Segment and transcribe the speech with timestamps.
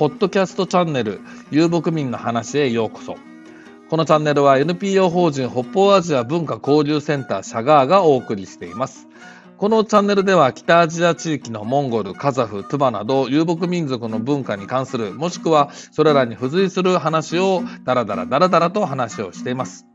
[0.00, 3.16] ポッドキャストチャンネル、遊牧民の話へようこそ。
[3.90, 9.08] このチャンネルは NPO 法人北方アジア文化交流センターシャガーがお送りしています。
[9.58, 19.89] このチャンネルでは北アジア地域のモンゴル、カザフ、トゥバなど遊牧民族の文化に関する、もしくはそれらに付随する話をダラダラダラダラと話をしています。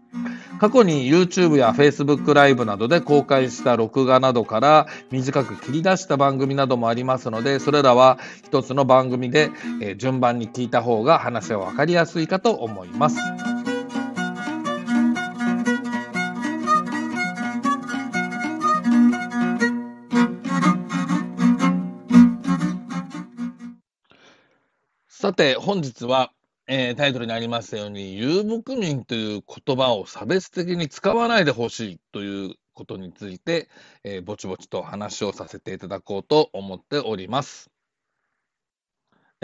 [0.59, 9.51] 過去に YouTube や Facebook ライブなどで公開した録画などから短く切り出した番組などもありますので、それらは一つの番組で、
[9.97, 13.17] 順番に聞いた方が話はわかりやすいかと思います。
[25.09, 26.31] さて、本日は、
[26.67, 33.69] えー、タイトルにありますように、遊牧民という言葉を差別的に使わないでほしいということについて、
[34.03, 37.74] えー、ぼちぼちと話をさせていただこうと思っております。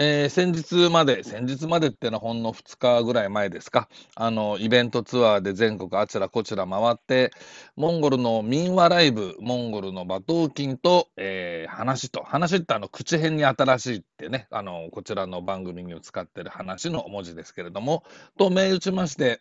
[0.04, 7.30] えー、先日まで、先日までっていうのはほんの2日ぐらい前ですか、あの、イベントツアーで全国あちらこちら回って、
[7.76, 18.02] モンゴルの民話ライブ、モンゴルの馬頭琴と、えー、話と、話ってあの、口編に新しいってね、あの、こちらの番組に使ってる話の文字ですけれども、
[18.36, 19.40] と銘打ちまして、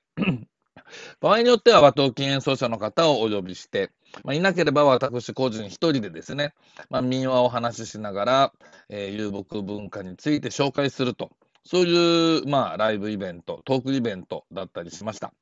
[1.20, 3.92] 場合によっては馬頭琴演奏者の方をお呼びして、
[4.24, 6.54] まあ、いなければ私個人一人でですね、
[6.90, 8.54] まあ、民話を話ししながら、
[8.90, 11.30] えー、遊牧文化について紹介すると、
[11.64, 15.34] そういう、まあ、ライブイベント、トークイベントだったりしました。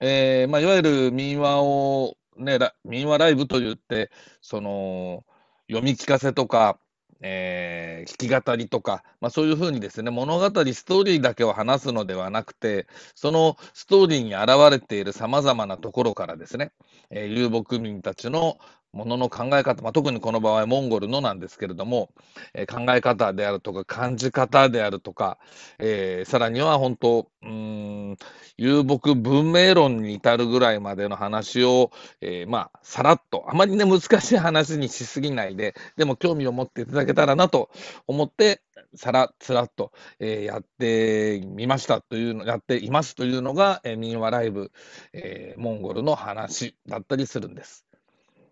[0.00, 5.24] えーまあ、いわゆる民話を、ね、民話ライブといって、その、
[5.68, 6.78] 読み聞かせとか、
[7.22, 16.72] えー、弾き語りとか、まあ、そういうふうにですね、物語、ストーリーだけを話すのではなくて、そのストーリーに現れているさまざまなところからですね、
[17.10, 18.58] えー、遊牧民たちの
[18.92, 22.10] ものの考え方、まあ、特にこの場合モンゴルのなんですけれども、
[22.54, 25.38] えー、考え方であるとか感じ方であるとか、
[25.78, 28.16] えー、さらには本当うん
[28.56, 37.70] 遊牧文明論に至るぐらいまでの話を、えー、まあさらっとあまりね難しい話にしすぎないででも興味を持っていただけたらなと
[38.06, 38.62] 思って
[38.94, 44.72] さらつらっと、え、やってみましたというのやっていますというのが、えー、民話ライブ、
[45.12, 47.86] え、モンゴルの話だったりするんです。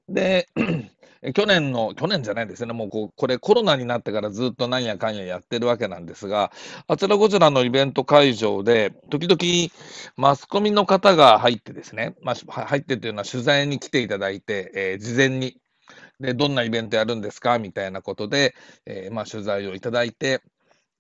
[0.08, 0.48] で、
[1.34, 6.52] 去年の、去年じゃないですね、もうここれコロナになってからずっとなんやかんややってるわけなんですが、
[6.86, 9.72] あちらこちらのイベント会場で、時々
[10.16, 15.56] マスコミの方が入ってですね、まあ、入ってというのは取材に来ていただいて、えー、事前に、
[16.20, 17.58] で、どんなイベントやるんですか？
[17.58, 18.54] みたいなことで、
[18.86, 20.40] えー、まあ、取材をいただいて、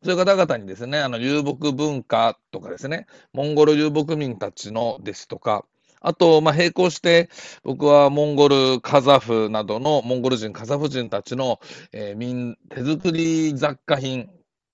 [0.04, 5.64] そういう方々にですね、あの、遊牧文化とかですね、モンゴル遊牧民たちのですとか、
[6.00, 7.28] あと、まあ、並行して、
[7.62, 11.60] 僕はモンゴル、カザフなどの、モンゴル人、カザフ人たちの、
[11.92, 14.30] えー、民、手作り雑貨品、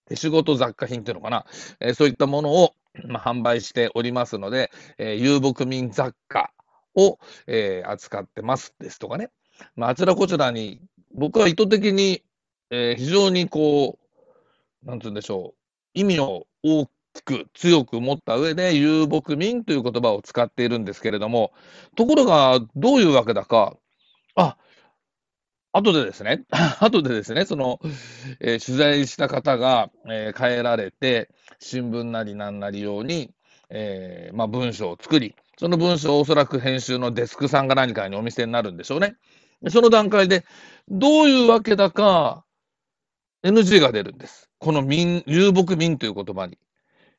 [0.07, 1.47] 手仕事雑貨品っていうのかな、
[1.81, 2.73] えー、そういったものを、
[3.07, 6.53] まあ、販売しておりますので、えー、遊牧民雑貨
[6.95, 9.31] を、えー、扱ってますですとかね。
[9.77, 10.81] まあ、あちらこちらに、
[11.15, 12.23] 僕は意図的に、
[12.71, 13.99] えー、非常にこ
[14.83, 15.59] う、なんて言うんでしょう、
[15.95, 16.89] 意味を大
[17.22, 21.52] く強く持った上で遊牧民という言葉を使っているんですけれども、
[21.97, 23.76] ところがどういうわけだか、
[24.34, 24.56] あ、
[25.72, 26.44] 後でですね、
[26.80, 27.80] 後でですね、その、
[28.41, 33.32] えー、取材した方が、えー、帰られて、新聞なりなんなり用に、
[33.70, 39.16] えー、まあ、文章を作り、その文章をおそらく編集のデスクさんが何かにお見せになるんでしょうね。
[39.69, 40.44] その段階で、
[40.88, 42.44] どういうわけだか、
[43.42, 44.50] NG が出るんです。
[44.58, 46.58] この民、遊牧民という言葉に。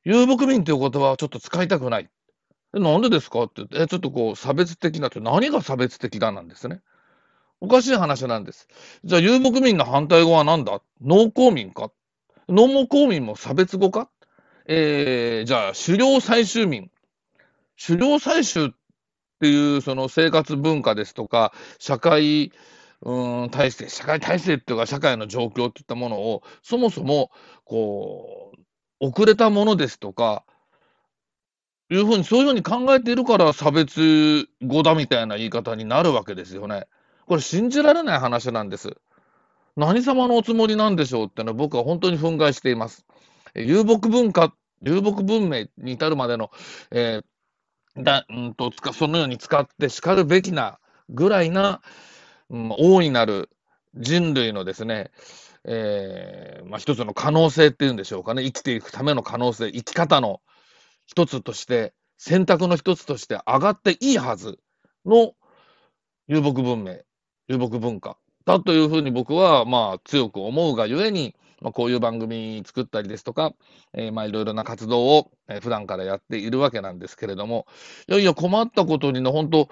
[0.06, 2.10] 遊牧民という言葉はちょっと使いたくない。
[2.74, 6.82] なんでですかって言って、え、ちょっとこう差別的なって、何が差別的だなんですね。
[7.62, 8.68] おかしい話なんです。
[9.04, 10.82] じゃあ遊牧民の反対語は何だ？
[11.02, 11.92] 農耕民か？
[12.50, 14.10] 農耕民も差別語か？
[14.68, 16.92] えー、じゃあ狩猟採集民。
[17.84, 18.70] 狩猟採集っ
[19.40, 22.52] ていうその生活文化ですとか、社会、
[23.02, 27.32] うん、体制、社会体制っていうか社会の状況っていったものを、そもそも、
[27.64, 28.60] こう、
[29.00, 30.44] 遅れたものですとか、
[31.90, 36.88] いうふうに、そういうふうに考えているから差別語だみたいな言い方になるわけですよね。
[37.28, 38.98] これ信じられない話なんです。
[39.76, 43.06] 何様のおつもりなんでしょうってのは僕は本当に憤慨しています。
[43.56, 46.50] 遊牧文化、遊牧文明に至るまでの、
[46.92, 51.82] えー、だうんとそのように使ってしかるべきなぐらいな、
[52.50, 53.50] うん、大いなる
[53.96, 55.12] 人類のですね、
[55.68, 60.42] えー、まあ、一つの可能性っていうんでしょうかね、生きていくための可能性、生き方の
[61.06, 64.60] 一つとして、選択の一つとして上がっていいはず
[65.06, 65.34] の
[66.28, 67.00] 遊牧文明、
[67.48, 68.18] 遊牧文化。
[68.46, 73.54] だというふうに僕はまあ強く思うがゆえに、まあ、こういう番組作ったりですとか、
[73.94, 77.66] えー、まあいろいろな活動を、えー、普段からやっているわけなんですけれども、
[78.08, 79.70] いやいや困ったことにね、本当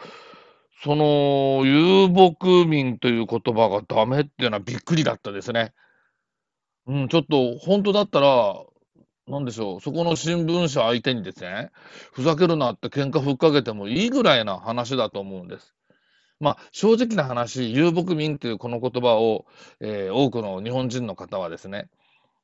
[0.82, 5.74] その遊牧民という言葉がダメっていうのはびっくりだったですね。
[6.88, 8.56] うん、ちょっと本当だったら、
[9.28, 11.72] なんでしょう、そこの新聞社相手にですね、
[12.12, 15.74] ふざけるなって喧嘩ふっかけてもいいぐらいな話だと思うんです。
[16.42, 19.46] まあ、正直な話、遊牧民というこの言葉を、
[19.80, 21.88] えー、多くの日本人の方はですね、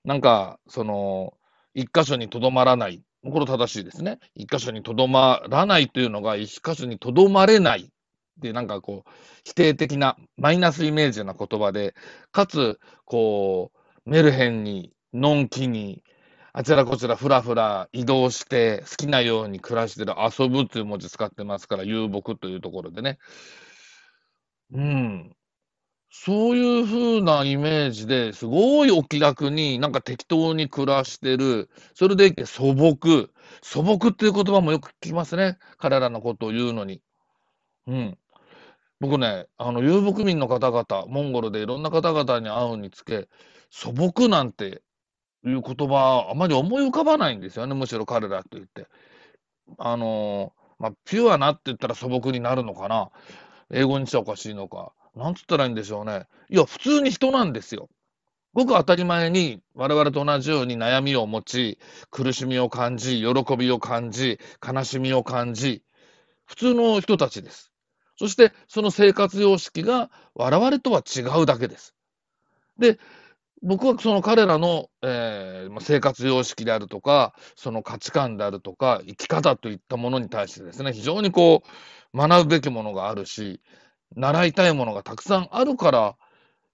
[0.06, 1.34] なんか、その、
[1.74, 3.04] 一箇所にとどまらない。
[3.24, 4.20] これ正しいですね。
[4.34, 7.92] 一箇所にとどまらないというのが一箇所にとどまれない
[8.40, 9.10] ってなんかこう、
[9.44, 11.94] 否定的なマイナスイメージな言葉で、
[12.32, 13.72] かつ、こ
[14.06, 16.04] う、メルヘンに、のんきに、
[16.54, 23.20] あちらこちらふらふら移動して好きなように暮らしてる遊ぶという文字使ってますから遊牧というところでね。
[24.74, 25.36] うん。
[26.12, 31.70] そういう風なイメージですごいお気楽になんか適当に暮らしてる。
[31.94, 33.30] それでいて素朴。
[33.62, 35.60] 素朴っていう言葉もよく聞きますね。
[35.78, 37.02] 彼らのことを言うのに。
[37.88, 38.18] うん。
[39.00, 43.28] 僕ね、あの遊牧民の方々、モンゴルでいろんな方々に会うにつけ、
[43.70, 44.82] 素朴なんて
[45.46, 48.88] いう言葉、あまり思い浮かばないんですよね、むしろ彼らと言って。
[49.78, 53.10] あのー、まあ、ピュアなって言ったら素朴になるのかな。
[53.72, 54.92] 英語にしちゃおかしいのか。
[55.16, 56.26] なんつったらいいんでしょうね。
[56.50, 57.90] いや、普通に人なんですよ。
[58.54, 61.80] ごく当たり前に我々と同じように悩みを持ち、
[62.10, 65.84] 苦しみを感じ、喜びを感じ、悲しみを感じ、
[66.46, 67.69] 普通の人たちです。
[68.20, 71.96] そしてその生活様式が我々とは違うだけです。
[72.78, 73.00] で、
[73.62, 81.64] 僕はその彼らの、えー、生活様式であるとか、その価値観であるとか、生き方といったものに対してですね、非常にこ
[82.14, 83.62] う、学ぶべきものがあるし、
[84.18, 86.18] 習いたいものがたくさんあるから、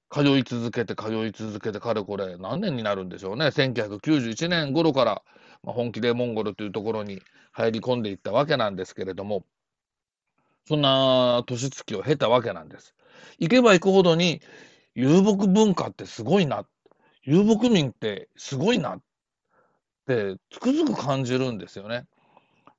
[0.10, 3.48] 通い続けて通い続けて、かれこれ何年になるんでしょうね。
[3.48, 5.22] 1991年頃から、
[5.62, 7.22] まあ、本気でモンゴルというところに
[7.52, 9.46] 入り込んでいったわけなんですけれども、
[10.68, 12.96] そんな年月を経たわけなんです。
[13.40, 14.42] 行けば行くほどに、
[14.96, 16.66] 遊牧文化ってすごいな。
[17.24, 19.02] 遊牧民ってすごいなっ
[20.08, 22.06] てつくづく感じるんですよね。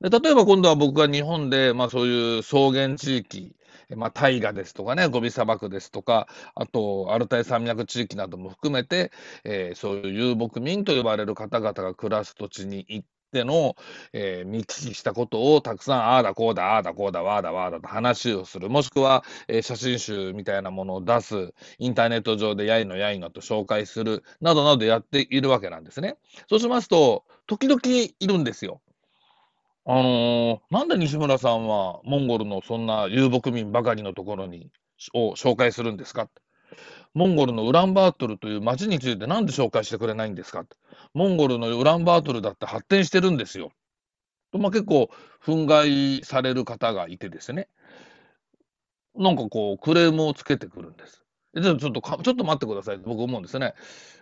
[0.01, 3.57] で例えば今度は僕が日本で、まあ、そういう草原地域、
[3.97, 9.11] まあ、大河ですとかね、ゴビ砂漠ですとか、あと、アルタイ山脈地域なども含めて、
[9.45, 13.77] えー、そういう遊牧民と呼ばれる方々が暮らす土地に行っての、
[14.13, 18.71] えー、見聞きしたことをたくさん、ああだこうだ、ああだこうだ、わあだわあだと話をする。
[18.71, 21.53] もしくは、えー、写真集みたいなものを出す。
[21.79, 24.25] インターネット上でやいのやいのと紹介する。
[24.41, 26.17] などなどやっているわけなんですね。
[26.49, 28.81] そうしますと、時々いるんですよ。
[29.85, 34.71] あのー、なんで西村さんはモンゴルのそんな遊牧民ばかりのところに
[35.15, 36.29] を紹介するんですか
[37.17, 40.67] モンゴルのウランバートルという町について何で紹介してくれないんですか？
[41.15, 43.73] モンゴルのウランバートルだって発展してるんですよ。
[44.53, 45.09] とまあ、結構
[45.43, 47.69] 憤慨される方がいてですね。
[49.15, 51.25] なんかこうクレームをつけてくるんです。
[51.57, 53.73] えちょっとか、ちょっと待ってください僕思うんですね。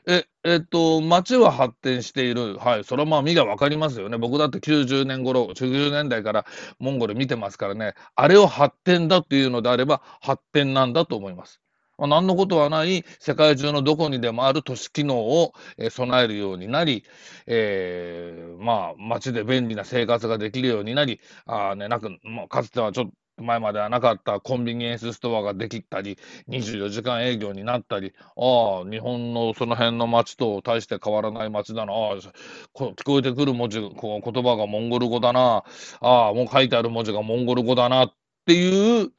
[0.07, 2.59] え、えっと、町は発展している。
[2.59, 2.85] はい。
[2.85, 4.19] それはまあ、見がわかりますよね。
[4.19, 6.47] 僕だって90年頃、90年代から
[6.79, 7.95] モンゴル見てますからね。
[8.15, 11.61] あれを発展だっていうのであれば、発展なんだと思います。
[11.99, 17.05] まあ、何のことはない世界中のどこにでもある都市機能を、え、備えるようになり、
[17.47, 35.65] えー、まあ、街で便利な生活ができるようになり、あね、なんか、まあ、かつてはちょっと前まではなかったコンビニエンスストアができたり、24時間営業になったり、ああ、日本のその辺の街と大して変わらない街だな、ああ、聞こえてくる文字、こう言葉がモンゴル語だな、
[36.01, 38.13] ああ、もう書いてある文字がモンゴル語だなっ
[38.47, 39.11] ていう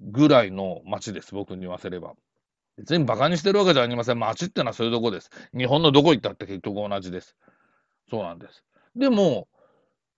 [0.00, 2.14] ぐらいの街です、僕に言わせれば。
[2.78, 4.18] 全部バカにしてるわけじゃありません。
[4.18, 5.30] 街ってのはそういうとこです。
[5.56, 7.36] 日本のどこ行ったって結局同じです。
[8.10, 8.64] そうなんです。
[8.96, 9.48] でも、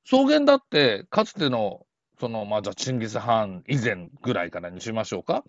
[0.05, 1.87] 草原だって、かつての、
[2.21, 5.45] その、まあ、じゃあ、チンギス・ハン以前ぐらいからにしましょうか。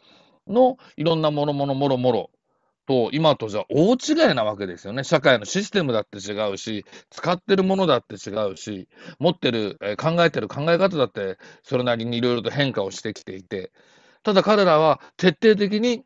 [0.47, 2.31] の、いろんなものものもろもろ
[2.85, 5.03] と、今とじゃ大違いなわけですよね。
[5.03, 8.87] 社会のシステムだって違うし、使ってるものだって違うし、
[9.19, 13.71] 持ってる、え、考えてる考え方だって、それなりにいろいろと変化をしてきていて、
[14.23, 16.03] ただ彼らは徹底的に、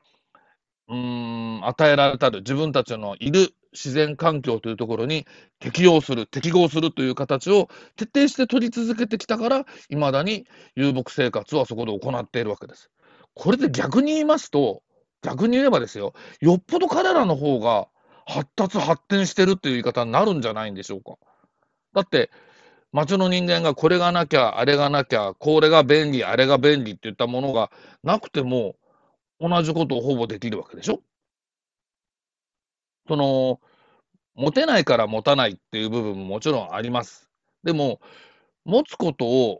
[0.89, 5.27] うん、与えられたる自分たちのいる自然環境というところに
[5.59, 12.89] 適応する、適合するという形を徹底して取り続けてきたから、いまだに遊牧生活はそこで行っているわけです。
[13.35, 14.81] これで逆に言いますと、
[15.21, 17.87] 逆に言えばですよ、よっぽど彼らの方が
[18.25, 21.17] 発達、発展してるという言い方になるんじゃないんでしょうか。
[21.93, 22.31] だって、
[22.97, 27.69] 町の人間がこれがなきゃ、あれがなきゃ、これが便利、あれが便利っていったものが
[28.03, 28.75] なくても、
[29.39, 30.99] 同じことをほぼできるわけでしょ？
[33.07, 33.59] その、
[34.33, 37.29] 持てないから持たないっていう部分ももちろんあります。
[37.63, 38.01] でも、
[38.65, 39.59] 持つことを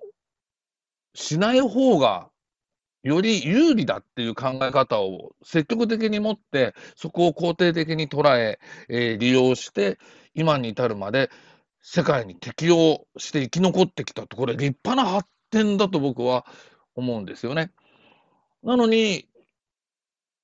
[1.13, 2.29] しない方が
[3.03, 8.57] より有利だっていう考え方を積極的に持って、そこを肯定的に捉え、
[8.89, 9.99] えー、利用して、
[10.33, 11.29] 今に至るまで
[11.89, 16.45] 世界に適応して生き残ってきたと、これ立派な発展だと僕は
[16.95, 17.71] 思うんですよね。
[18.61, 19.29] なのに、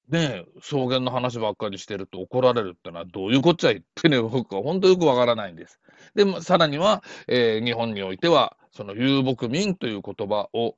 [0.07, 5.81] ね、草原の話ばっかりしてると怒られるってのはどういうこっちゃいってね、僕は本当よくわからないんです。
[6.15, 10.77] で、さらには、えー、日本においては、その遊牧民という言葉を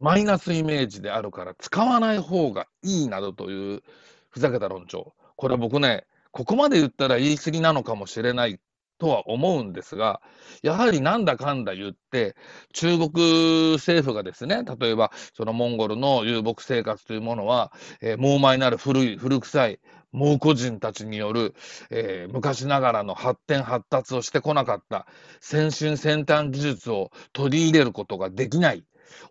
[0.00, 3.84] マイナスイメージであるから使わない方がいいなどという
[4.28, 5.14] ふざけた論調。
[5.36, 8.58] これ僕ね、ここまで言ったら言い過ぎなのかもしれない
[9.02, 10.22] とは思うんですが、
[10.62, 12.36] やはりなんだかんだ言って、
[12.72, 19.80] 中国政府がですね、例えばそのモンゴルの遊牧生活というものは、えー、猛獰なる古い、古臭い
[20.12, 21.54] 蒙古人たちによる、
[21.90, 25.08] えー、昔ながらの発展発達をしてこなかった
[25.40, 28.84] 先進先端技術を取り入れることができない。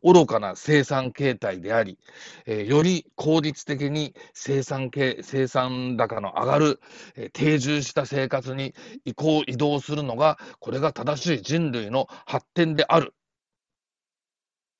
[0.04, 1.98] 愚かな生産形態であり、
[2.46, 6.80] えー、より効率的に生産系生産高の上がる、
[7.16, 8.74] えー、定住した生活に
[9.06, 13.14] 移行移動するのが、これが正しい人類の発展である。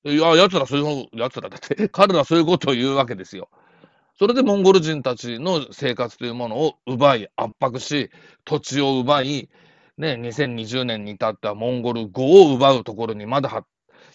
[0.04, 3.48] いや、奴らそういう、奴らだって、 彼らそういうことを言うわけですよ。
[4.18, 8.10] それでモンゴル人たちの生活というものを奪い、圧迫し、
[8.44, 9.48] 土地を奪い、
[9.98, 13.68] ね、2020年に至ってはモンゴル語を奪うところにまだ発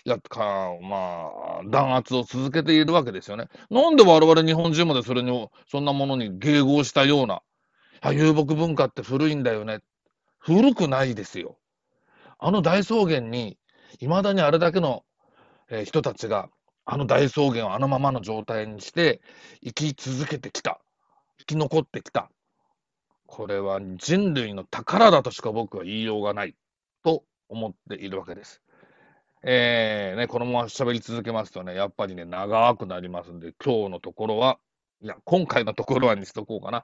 [0.09, 3.49] やか、まあ、弾圧を続けているわけですよね。
[3.69, 7.41] なんで我々日本人までそれに、そんなものに迎合したような、
[7.99, 9.79] あ、遊牧文化って古いんだよね。
[10.39, 11.57] 古くないですよ。
[12.39, 13.57] あの大草原に、
[13.99, 15.03] いまだにあれだけの、
[15.69, 16.49] えー、人たちが、
[16.85, 19.21] あの大草原をあのままの状態にして、
[19.61, 20.79] 生き続けてきた。
[21.39, 22.29] 生き残ってきた。
[23.25, 26.55] これは人類の宝だとしか僕は言いようがない
[27.03, 28.61] と思っているわけです。
[29.49, 34.59] えー、ね、このまま喋り続けますとね、やっぱりね、長くなりますんで、今日のところは、
[35.01, 36.83] いや、今回のところはにしとこうかな。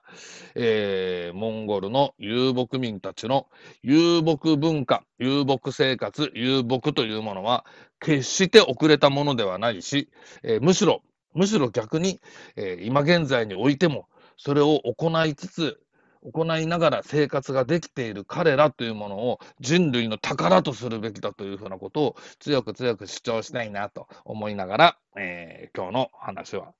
[0.56, 3.48] えー、モンゴルの遊牧民たちの
[3.82, 7.66] 遊牧文化、遊牧生活、遊牧というものは、
[8.00, 10.10] 決して遅れたものではないし、
[10.42, 11.02] えー、むしろ、
[11.34, 12.22] むしろ逆に、
[12.56, 15.84] えー、今現在においても、それを行いつつ、
[16.24, 26.74] 行いながら生活ができている彼らというものを人類の宝とするべきだというふうなことを強く強く主張したいなと思いながら、えー、今日の話は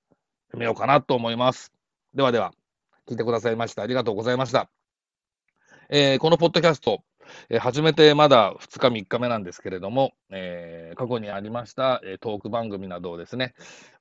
[0.48, 1.74] 決めようかなと思います。
[2.14, 2.54] ではでは、
[3.08, 4.70] 聞いてくださいましたありがとうございました。
[5.90, 7.04] えー、このポッドキャスト、
[7.50, 13.54] えー、始めてまだ2日3日目なんですけれども、えー、過去にありました、えー、トーク番組などをですね、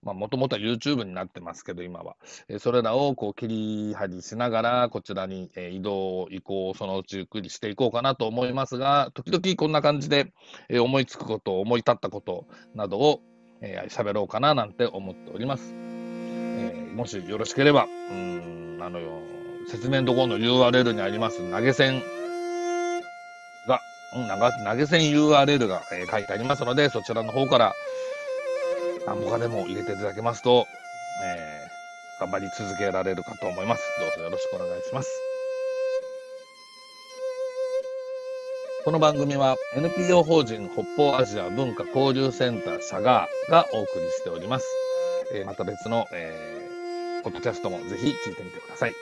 [0.03, 2.17] もともとは YouTube になってますけど、今は、
[2.49, 3.49] えー、それらをこう切
[3.89, 10.33] り張りしながら、こちらに、えー、移動、移行を、そのうちゆっくりしていこうかなと思いますが、時々こんな感じで、
[10.69, 13.21] えー、思いつくこと、思い立ったことなどを
[13.61, 15.73] 喋、えー、ろうかななんて思っております。
[15.75, 19.01] えー、もしよろしければ、うん、あの、
[19.69, 22.03] 説明のところの URL にあります投げ銭、
[24.13, 27.75] 投げ銭 URL が、えー、書いてありますので、そちらの方から、
[29.07, 30.67] 何ぼかでも入れていただけますと、
[31.25, 33.83] えー、頑張り続けられるかと思います。
[33.99, 35.11] どうぞよろしくお願いします。
[38.85, 44.67] この番組は NPO 法人北方アジア文化交流センター佐賀がお送りしております。
[45.35, 48.93] えー、また別の、えー、ポッドキャストもぜひ聞いてみてください。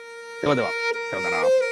[0.41, 0.69] ではでは、
[1.09, 1.70] さようなら。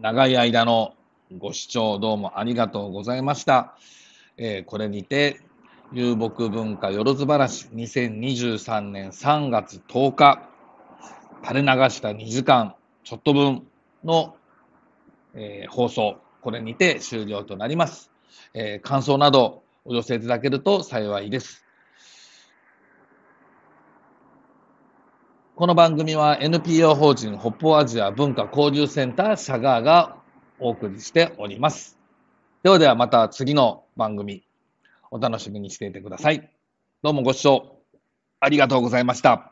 [0.00, 0.94] 長い間の
[1.38, 3.76] ご視聴どうもありがとうございました。
[4.38, 5.42] えーこれにて、
[5.92, 10.48] 遊牧文化よろず話2023年3月10日、
[11.46, 13.66] 垂れ流した2時間ちょっと分
[14.02, 14.34] の、
[15.34, 18.10] えー放送、これにて終了となります。
[18.54, 21.66] えー感想などお寄せいただけると幸いです。
[25.62, 30.16] この番組は NPO 法人北方アジア文化交流センターシャガーが
[30.58, 32.00] お送りしております。
[32.64, 34.42] ではではまた次の番組
[35.12, 36.50] お楽しみにしていてください。
[37.04, 37.76] どうもご視聴
[38.40, 39.51] ありがとうございました。